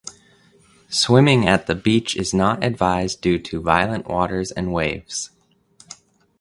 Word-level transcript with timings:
Swimming 0.89 1.47
at 1.47 1.67
the 1.67 1.75
beach 1.75 2.15
is 2.17 2.33
not 2.33 2.63
advised 2.63 3.21
due 3.21 3.37
to 3.37 3.61
violent 3.61 4.07
waters 4.07 4.51
and 4.51 4.73
waves. 4.73 5.29